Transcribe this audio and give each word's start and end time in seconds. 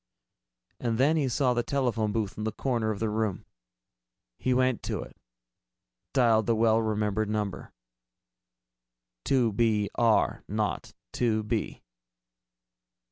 And 0.79 0.97
then 0.97 1.15
he 1.15 1.27
saw 1.29 1.53
the 1.53 1.61
telephone 1.61 2.11
booth 2.11 2.35
in 2.35 2.43
the 2.43 2.51
corner 2.51 2.89
of 2.89 2.97
the 2.99 3.07
room. 3.07 3.45
He 4.39 4.51
went 4.51 4.81
to 4.81 5.03
it, 5.03 5.15
dialed 6.11 6.47
the 6.47 6.55
well 6.55 6.81
remembered 6.81 7.29
number: 7.29 7.71
"2 9.25 9.53
B 9.53 9.91
R 9.95 10.43
0 10.51 10.77
2 11.13 11.43
B." 11.43 11.83